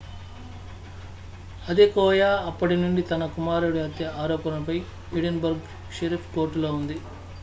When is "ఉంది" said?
6.73-6.97